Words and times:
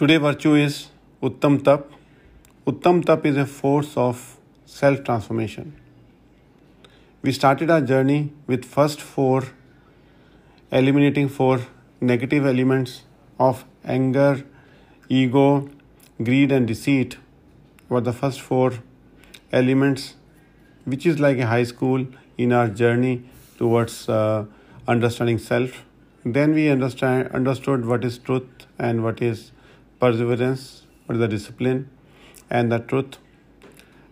Today, 0.00 0.18
virtue 0.18 0.56
is 0.56 0.88
Uttam 1.22 1.64
Tap. 1.64 1.86
Uttam 2.66 3.02
Tap 3.02 3.24
is 3.24 3.38
a 3.38 3.46
force 3.46 3.96
of 3.96 4.36
self 4.66 5.02
transformation. 5.02 5.72
We 7.22 7.32
started 7.32 7.70
our 7.70 7.80
journey 7.80 8.34
with 8.46 8.66
first 8.66 9.00
four, 9.00 9.44
eliminating 10.70 11.30
four 11.30 11.60
negative 12.02 12.44
elements 12.44 13.04
of 13.38 13.64
anger, 13.86 14.44
ego, 15.08 15.70
greed, 16.22 16.52
and 16.52 16.68
deceit. 16.68 17.16
Were 17.88 18.02
the 18.02 18.12
first 18.12 18.42
four 18.42 18.74
elements, 19.50 20.12
which 20.84 21.06
is 21.06 21.18
like 21.18 21.38
a 21.38 21.46
high 21.46 21.64
school 21.64 22.06
in 22.36 22.52
our 22.52 22.68
journey 22.68 23.24
towards 23.56 24.10
uh, 24.10 24.44
understanding 24.86 25.38
self. 25.38 25.84
Then 26.22 26.52
we 26.52 26.68
understand 26.68 27.28
understood 27.28 27.86
what 27.86 28.04
is 28.04 28.18
truth 28.18 28.66
and 28.78 29.02
what 29.02 29.22
is 29.22 29.52
perseverance, 29.98 30.82
is 31.10 31.18
the 31.18 31.28
discipline, 31.28 31.90
and 32.50 32.70
the 32.70 32.78
truth. 32.78 33.18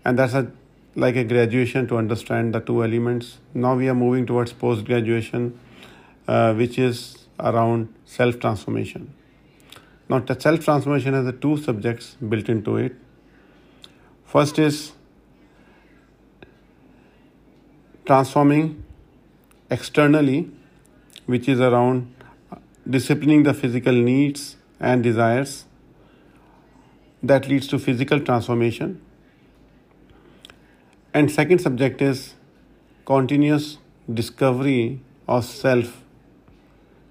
And 0.05 0.19
that's 0.19 0.34
a 0.34 0.51
like 0.97 1.16
a 1.16 1.25
graduation 1.25 1.88
to 1.88 1.97
understand 1.97 2.55
the 2.55 2.61
two 2.61 2.84
elements. 2.84 3.38
Now 3.52 3.75
we 3.75 3.89
are 3.89 3.95
moving 3.95 4.27
towards 4.27 4.52
post 4.52 4.84
graduation, 4.84 5.59
uh, 6.28 6.55
which 6.55 6.78
is 6.78 7.27
around 7.41 7.92
self 8.05 8.39
transformation. 8.39 9.12
Now, 10.09 10.19
the 10.20 10.39
self 10.39 10.65
transformation 10.65 11.15
has 11.15 11.25
the 11.25 11.33
two 11.33 11.56
subjects 11.56 12.16
built 12.16 12.48
into 12.48 12.77
it. 12.77 12.95
First 14.25 14.59
is 14.59 14.92
transforming 18.05 18.84
externally, 19.70 20.51
which 21.27 21.48
is 21.48 21.61
around 21.61 22.14
disciplining 22.89 23.45
the 23.45 23.55
physical 23.55 23.95
needs 23.95 24.56
and 24.78 25.03
desires 25.03 25.64
that 27.25 27.48
leads 27.48 27.67
to 27.69 27.78
physical 27.78 28.20
transformation. 28.20 29.00
And 31.14 31.30
second 31.30 31.61
subject 31.61 32.03
is 32.03 32.34
continuous 33.06 33.78
discovery 34.12 35.00
of 35.27 35.45
self 35.45 36.02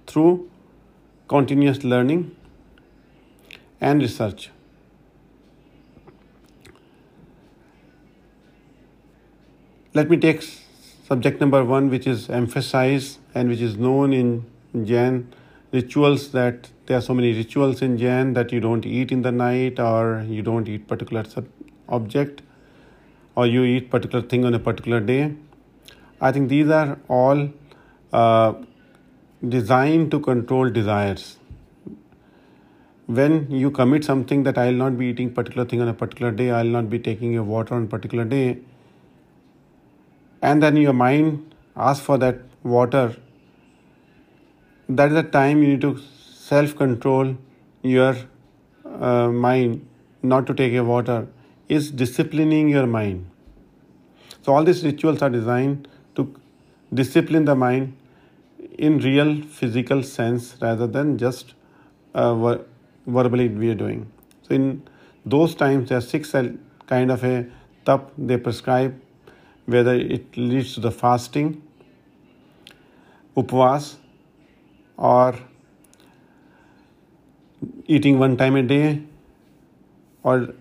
through 0.05 0.49
continuous 1.27 1.83
learning 1.83 2.35
and 3.81 4.01
research. 4.01 4.51
Let 9.95 10.09
me 10.09 10.17
take 10.17 10.43
subject 11.07 11.39
number 11.39 11.63
one, 11.63 11.89
which 11.89 12.05
is 12.05 12.29
emphasized 12.29 13.19
and 13.33 13.49
which 13.49 13.61
is 13.61 13.77
known 13.77 14.13
in 14.13 14.85
Jain 14.85 15.33
rituals 15.73 16.31
that 16.31 16.69
there 16.85 16.97
are 16.97 17.01
so 17.01 17.13
many 17.13 17.33
rituals 17.33 17.81
in 17.81 17.97
Jain 17.97 18.33
that 18.33 18.51
you 18.51 18.59
don't 18.59 18.85
eat 18.85 19.11
in 19.11 19.23
the 19.23 19.31
night 19.31 19.79
or 19.79 20.23
you 20.27 20.41
don't 20.41 20.67
eat 20.67 20.87
particular 20.87 21.23
object 21.89 22.43
or 23.35 23.47
you 23.47 23.63
eat 23.63 23.89
particular 23.89 24.25
thing 24.25 24.45
on 24.45 24.53
a 24.53 24.59
particular 24.59 24.99
day. 24.99 25.35
I 26.21 26.31
think 26.31 26.49
these 26.49 26.69
are 26.69 26.99
all 27.07 27.49
uh, 28.13 28.53
designed 29.47 30.11
to 30.11 30.19
control 30.19 30.69
desires. 30.69 31.37
When 33.07 33.51
you 33.51 33.71
commit 33.71 34.05
something 34.05 34.43
that 34.43 34.57
I 34.57 34.67
will 34.67 34.77
not 34.83 34.97
be 34.97 35.07
eating 35.07 35.33
particular 35.33 35.65
thing 35.65 35.81
on 35.81 35.87
a 35.87 35.93
particular 35.93 36.31
day, 36.31 36.51
I 36.51 36.61
will 36.63 36.69
not 36.69 36.89
be 36.89 36.99
taking 36.99 37.35
a 37.37 37.43
water 37.43 37.73
on 37.73 37.87
particular 37.87 38.23
day, 38.23 38.59
and 40.41 40.63
then 40.63 40.77
your 40.77 40.93
mind 40.93 41.55
asks 41.75 42.05
for 42.05 42.17
that 42.19 42.39
water, 42.63 43.15
that 44.97 45.09
is 45.09 45.15
the 45.15 45.23
time 45.23 45.63
you 45.63 45.69
need 45.69 45.81
to 45.81 45.99
self 46.33 46.75
control 46.75 47.35
your 47.81 48.15
uh, 48.85 49.29
mind 49.29 49.87
not 50.21 50.47
to 50.47 50.53
take 50.53 50.73
a 50.73 50.83
water, 50.83 51.27
is 51.67 51.91
disciplining 51.91 52.69
your 52.69 52.87
mind. 52.87 53.29
So, 54.41 54.53
all 54.53 54.63
these 54.63 54.83
rituals 54.83 55.21
are 55.21 55.29
designed 55.29 55.87
to 56.15 56.33
discipline 56.93 57.45
the 57.45 57.55
mind 57.55 57.97
in 58.77 58.99
real 58.99 59.41
physical 59.41 60.03
sense 60.03 60.55
rather 60.61 60.87
than 60.87 61.17
just 61.17 61.53
uh, 62.13 62.35
ver- 62.35 62.65
verbally 63.05 63.49
we 63.49 63.69
are 63.69 63.75
doing. 63.75 64.11
So, 64.43 64.55
in 64.55 64.83
those 65.25 65.55
times, 65.55 65.89
there 65.89 65.97
are 65.97 66.01
six 66.01 66.31
kind 66.31 67.11
of 67.11 67.23
a 67.23 67.45
tap 67.85 68.11
they 68.17 68.37
prescribe 68.37 68.99
whether 69.65 69.93
it 69.93 70.35
leads 70.35 70.73
to 70.73 70.81
the 70.81 70.91
fasting, 70.91 71.61
upvas, 73.37 73.95
or 74.97 75.35
eating 77.87 78.19
one 78.19 78.37
time 78.37 78.55
a 78.55 78.63
day, 78.63 79.01
or 80.23 80.53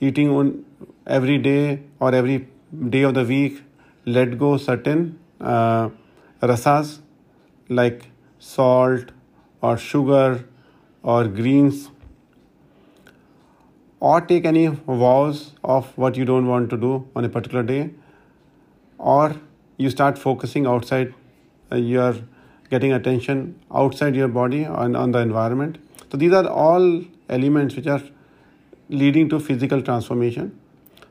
eating 0.00 0.30
on 0.30 0.64
every 1.06 1.38
day 1.38 1.82
or 1.98 2.14
every 2.14 2.48
day 2.88 3.02
of 3.02 3.14
the 3.14 3.24
week, 3.24 3.62
let 4.04 4.38
go 4.38 4.56
certain 4.56 5.18
uh, 5.40 5.88
rasas 6.40 6.98
like 7.68 8.06
salt 8.38 9.10
or 9.60 9.76
sugar 9.76 10.44
or 11.02 11.26
greens 11.26 11.90
or 14.00 14.20
take 14.20 14.44
any 14.44 14.66
vows 14.68 15.52
of 15.64 15.86
what 15.98 16.16
you 16.16 16.24
don't 16.24 16.46
want 16.46 16.70
to 16.70 16.76
do 16.76 17.06
on 17.16 17.24
a 17.24 17.28
particular 17.28 17.62
day 17.62 17.90
or 18.98 19.34
you 19.76 19.90
start 19.90 20.18
focusing 20.18 20.66
outside 20.66 21.12
uh, 21.72 21.76
you're 21.76 22.16
getting 22.70 22.92
attention 22.92 23.58
outside 23.74 24.14
your 24.14 24.28
body 24.28 24.64
and 24.64 24.96
on 24.96 25.12
the 25.12 25.18
environment. 25.18 25.78
So 26.10 26.16
these 26.16 26.32
are 26.32 26.46
all 26.46 27.02
elements 27.28 27.76
which 27.76 27.86
are 27.86 28.02
leading 28.88 29.28
to 29.30 29.40
physical 29.40 29.82
transformation. 29.82 30.58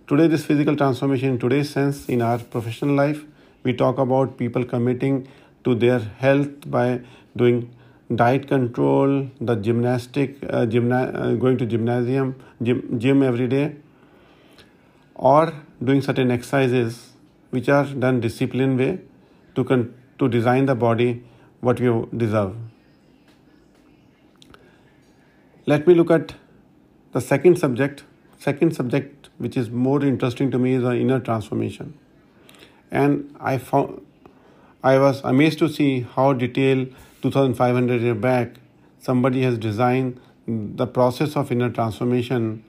Today 0.08 0.28
this 0.28 0.46
physical 0.46 0.76
transformation 0.76 1.30
in 1.30 1.40
today's 1.40 1.70
sense 1.70 2.08
in 2.08 2.22
our 2.22 2.40
professional 2.40 2.96
life 2.96 3.24
we 3.64 3.74
talk 3.74 3.98
about 3.98 4.38
people 4.38 4.64
committing 4.64 5.28
to 5.64 5.76
their 5.76 6.00
health 6.00 6.70
by 6.72 7.02
doing 7.36 7.70
diet 8.16 8.48
control 8.48 9.30
the 9.42 9.56
gymnastic 9.56 10.38
uh, 10.44 10.66
gymna- 10.66 11.14
uh, 11.14 11.34
going 11.34 11.58
to 11.58 11.66
gymnasium 11.66 12.36
gym, 12.64 13.00
gym 13.00 13.22
every 13.22 13.48
day 13.48 13.76
or 15.16 15.54
doing 15.84 16.02
certain 16.02 16.32
exercises 16.32 17.10
which 17.50 17.68
are 17.68 17.86
done 17.86 18.22
disciplined 18.22 18.80
way 18.80 19.00
to 19.56 19.64
con- 19.64 19.94
to 20.20 20.30
design 20.30 20.66
the 20.66 20.76
body 20.76 21.24
what 21.68 21.80
you 21.80 22.10
deserve. 22.16 22.56
Let 25.66 25.86
me 25.86 25.94
look 25.94 26.12
at 26.12 26.36
the 27.12 27.20
second 27.20 27.60
subject. 27.60 28.04
Second 28.40 28.76
subject, 28.76 29.30
which 29.38 29.58
is 29.58 29.70
more 29.70 30.04
interesting 30.04 30.52
to 30.52 30.60
me, 30.60 30.76
is 30.76 30.84
the 30.84 30.92
inner 30.92 31.20
transformation. 31.20 31.98
And 32.90 33.36
I 33.40 33.58
found 33.58 34.06
I 34.84 34.98
was 35.00 35.22
amazed 35.24 35.60
to 35.60 35.68
see 35.68 36.02
how 36.16 36.32
detailed 36.34 36.94
2500 37.22 38.02
years 38.02 38.18
back 38.18 38.56
somebody 39.00 39.42
has 39.42 39.58
designed 39.58 40.22
the 40.48 40.88
process 40.88 41.36
of 41.36 41.52
inner 41.52 41.70
transformation 41.70 42.64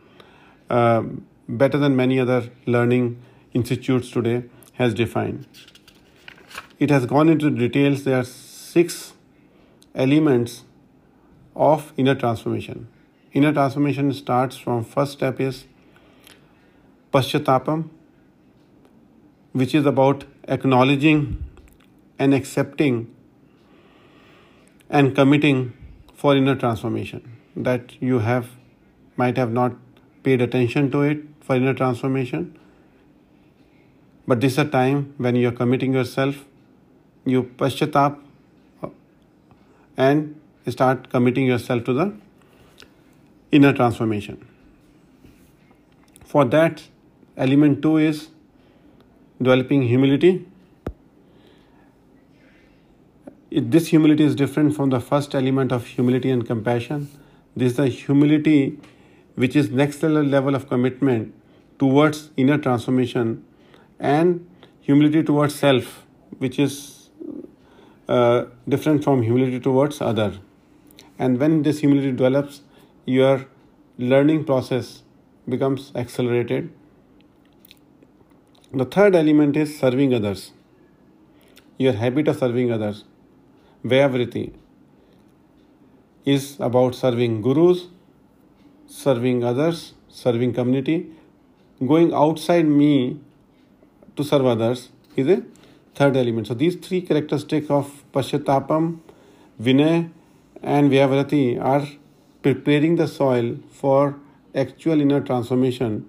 uh, 0.70 1.03
better 1.48 1.78
than 1.78 1.94
many 1.94 2.19
other 2.19 2.50
learning 2.66 3.22
institutes 3.54 4.10
today 4.10 4.44
has 4.72 4.94
defined. 4.94 5.47
It 6.78 6.91
has 6.91 7.06
gone 7.06 7.28
into 7.28 7.50
details. 7.50 8.04
Six 8.71 9.12
elements 9.95 10.65
of 11.55 11.93
inner 11.97 12.15
transformation. 12.15 12.89
Inner 13.33 13.53
transformation 13.53 14.12
starts 14.12 14.56
from 14.56 14.84
first 14.84 15.12
step 15.12 15.41
is 15.41 15.65
paschatapam, 17.12 17.89
which 19.53 19.75
is 19.75 19.87
about 19.87 20.25
acknowledging 20.47 21.45
and 22.19 22.34
accepting 22.34 23.15
and 24.91 25.15
committing 25.15 25.73
for 26.15 26.37
inner 26.37 26.54
transformation 26.54 27.37
that 27.57 28.01
you 28.01 28.21
have 28.21 28.48
might 29.16 29.37
have 29.37 29.53
not 29.53 29.72
paid 30.22 30.41
attention 30.41 30.91
to 30.91 31.03
it 31.03 31.19
for 31.41 31.57
inner 31.57 31.75
transformation 31.75 32.59
but 34.28 34.42
this 34.42 34.53
is 34.53 34.59
a 34.59 34.65
time 34.66 35.15
when 35.16 35.37
you 35.37 35.48
are 35.48 35.57
committing 35.59 35.95
yourself, 35.95 36.45
you 37.25 37.45
paschatap 37.45 38.19
and 39.98 40.41
start 40.68 41.10
committing 41.10 41.47
yourself 41.47 41.84
to 41.84 41.92
the 41.92 42.12
inner 43.50 43.72
transformation. 43.72 44.47
For 46.24 46.45
that, 46.45 46.83
element 47.36 47.83
two 47.83 47.97
is 47.97 48.28
developing 49.42 49.83
humility. 49.83 50.47
this 53.50 53.86
humility 53.89 54.24
is 54.24 54.34
different 54.34 54.74
from 54.77 54.91
the 54.91 55.00
first 55.00 55.34
element 55.34 55.72
of 55.72 55.86
humility 55.86 56.30
and 56.30 56.47
compassion. 56.47 57.09
This 57.56 57.71
is 57.72 57.77
the 57.78 57.86
humility 57.89 58.78
which 59.36 59.56
is 59.56 59.71
next 59.71 60.03
level 60.03 60.54
of 60.54 60.68
commitment 60.68 61.34
towards 61.78 62.30
inner 62.36 62.59
transformation 62.59 63.44
and 63.98 64.47
humility 64.80 65.22
towards 65.22 65.54
self, 65.54 66.04
which 66.39 66.59
is 66.59 66.97
uh, 68.09 68.47
different 68.69 69.05
from 69.05 69.22
humility 69.22 69.60
towards 69.60 70.01
other. 70.01 70.39
And 71.19 71.39
when 71.39 71.63
this 71.63 71.81
humility 71.81 72.13
develops, 72.13 72.63
your 73.05 73.47
learning 73.99 74.45
process 74.45 75.03
becomes 75.49 75.93
accelerated. 75.95 76.72
The 78.72 78.84
third 78.84 79.15
element 79.15 79.57
is 79.57 79.78
serving 79.78 80.15
others. 80.15 80.53
Your 81.78 81.93
habit 81.93 82.28
of 82.28 82.39
serving 82.39 82.72
others. 82.72 83.05
Vyavriti 83.84 84.53
is 86.25 86.57
about 86.61 86.95
serving 86.95 87.41
gurus, 87.41 87.87
serving 88.87 89.45
others, 89.45 89.95
serving 90.09 90.53
community. 90.53 91.07
Going 91.87 92.13
outside 92.13 92.66
me 92.66 93.21
to 94.16 94.25
serve 94.25 94.47
others 94.47 94.91
is 95.16 95.28
a 95.28 95.43
third 95.98 96.16
element. 96.16 96.47
So 96.47 96.54
these 96.54 96.77
three 96.77 97.00
characteristics 97.03 97.71
of 97.71 97.91
Pashyatapam, 98.12 99.00
Vinay, 99.60 100.10
and 100.62 100.91
Vyavrati 100.91 101.60
are 101.60 101.86
preparing 102.42 102.95
the 102.97 103.09
soil 103.09 103.56
for 103.71 104.16
actual 104.54 105.00
inner 105.00 105.21
transformation. 105.21 106.06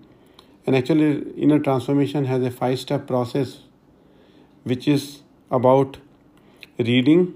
And 0.66 0.76
actually, 0.76 1.32
inner 1.32 1.60
transformation 1.60 2.26
has 2.26 2.44
a 2.44 2.52
five 2.52 2.80
step 2.80 3.08
process 3.08 3.60
which 4.64 4.88
is 4.88 5.22
about 5.50 5.98
reading, 6.78 7.36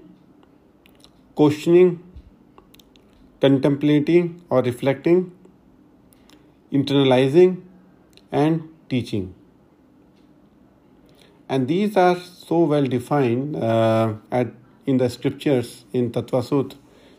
questioning, 1.34 2.00
contemplating 3.40 4.42
or 4.48 4.62
reflecting, 4.62 5.32
internalizing, 6.72 7.62
and 8.30 8.68
teaching. 8.88 9.34
And 11.48 11.68
these 11.68 11.96
are 11.96 12.18
so 12.18 12.64
well 12.64 12.86
defined 12.86 13.56
uh, 13.56 14.14
at, 14.30 14.48
in 14.86 14.96
the 14.98 15.10
scriptures 15.10 15.84
in 15.92 16.10
Tattva 16.10 16.74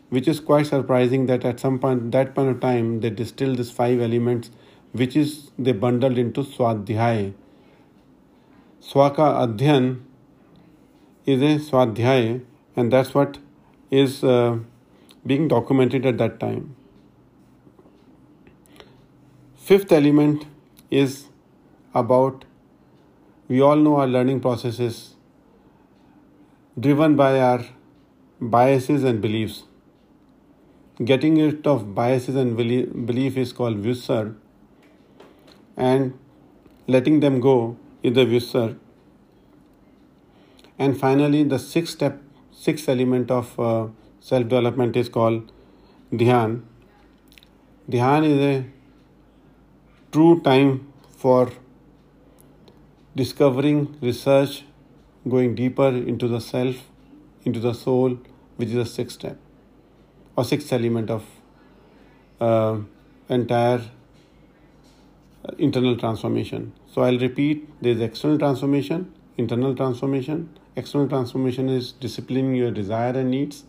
which 0.08 0.28
is 0.28 0.38
quite 0.38 0.66
surprising 0.66 1.26
that 1.26 1.44
at 1.44 1.58
some 1.58 1.80
point 1.80 2.12
that 2.12 2.32
point 2.34 2.48
of 2.48 2.60
time 2.60 3.00
they 3.00 3.10
distilled 3.10 3.58
these 3.58 3.72
five 3.72 4.00
elements 4.00 4.50
which 4.92 5.16
is 5.16 5.50
they 5.58 5.72
bundled 5.72 6.16
into 6.16 6.44
swadhyay 6.44 7.34
swaka 8.80 9.26
adhyan 9.44 10.00
is 11.26 11.42
a 11.42 11.58
swadhyay 11.68 12.40
and 12.76 12.92
that's 12.92 13.12
what 13.14 13.38
is 13.90 14.22
uh, 14.22 14.58
being 15.26 15.48
documented 15.48 16.06
at 16.06 16.18
that 16.18 16.38
time. 16.38 16.76
Fifth 19.56 19.90
element 19.90 20.46
is 20.90 21.28
about 21.94 22.44
we 23.48 23.60
all 23.60 23.76
know 23.76 23.96
our 23.96 24.08
learning 24.08 24.40
process 24.40 24.80
is 24.80 25.14
driven 26.78 27.14
by 27.14 27.38
our 27.38 27.64
biases 28.40 29.04
and 29.04 29.20
beliefs. 29.20 29.62
Getting 31.04 31.36
rid 31.36 31.66
of 31.66 31.94
biases 31.94 32.34
and 32.34 32.56
belief 32.56 33.36
is 33.36 33.52
called 33.52 33.82
vyusar 33.82 34.34
and 35.76 36.18
letting 36.88 37.20
them 37.20 37.38
go 37.40 37.76
is 38.02 38.14
the 38.14 38.24
vyusar 38.24 38.76
and 40.78 40.98
finally 40.98 41.42
the 41.44 41.58
sixth 41.58 41.94
step 41.94 42.20
sixth 42.50 42.88
element 42.88 43.30
of 43.30 43.60
uh, 43.60 43.86
self 44.20 44.48
development 44.48 44.96
is 44.96 45.08
called 45.08 45.52
dhyan. 46.12 46.62
Dhyan 47.88 48.24
is 48.24 48.40
a 48.40 48.64
true 50.10 50.40
time 50.40 50.92
for 51.16 51.52
discovering 53.16 53.96
research 54.00 54.64
going 55.28 55.54
deeper 55.54 55.88
into 55.88 56.28
the 56.28 56.40
self 56.40 56.76
into 57.44 57.58
the 57.58 57.72
soul 57.72 58.18
which 58.56 58.68
is 58.68 58.74
the 58.74 58.86
sixth 58.86 59.18
step 59.20 59.38
or 60.36 60.44
sixth 60.44 60.72
element 60.72 61.10
of 61.10 61.24
uh, 62.40 62.78
entire 63.28 63.80
uh, 65.44 65.52
internal 65.58 65.96
transformation. 65.96 66.72
So 66.92 67.02
I'll 67.02 67.18
repeat 67.18 67.68
there 67.82 67.92
is 67.92 68.00
external 68.00 68.38
transformation, 68.38 69.12
internal 69.36 69.74
transformation. 69.74 70.58
External 70.76 71.08
transformation 71.08 71.70
is 71.70 71.92
disciplining 71.92 72.54
your 72.54 72.70
desire 72.70 73.12
and 73.18 73.30
needs. 73.30 73.64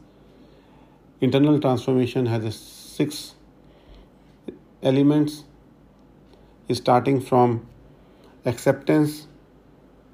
Internal 1.22 1.60
transformation 1.60 2.26
has 2.26 2.54
six 2.56 3.36
elements 4.84 5.46
starting 6.74 7.22
from 7.22 7.66
acceptance, 8.46 9.28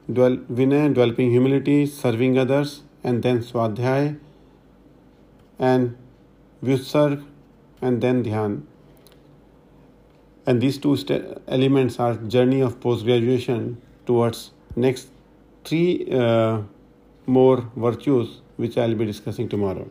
vinay, 0.09 0.93
developing 0.93 1.31
humility, 1.31 1.85
serving 1.85 2.37
others, 2.37 2.83
and 3.03 3.23
then 3.23 3.39
swadhyay, 3.39 4.19
and 5.59 5.97
Vyusarg 6.63 7.23
and 7.81 8.01
then 8.01 8.23
Dhyan. 8.23 8.63
And 10.45 10.61
these 10.61 10.77
two 10.77 10.97
st- 10.97 11.41
elements 11.47 11.99
are 11.99 12.15
journey 12.15 12.61
of 12.61 12.79
post 12.79 13.05
graduation 13.05 13.81
towards 14.05 14.51
next 14.75 15.07
three 15.63 16.07
uh, 16.11 16.61
more 17.25 17.69
virtues 17.75 18.41
which 18.57 18.77
I'll 18.77 18.95
be 18.95 19.05
discussing 19.05 19.47
tomorrow. 19.47 19.89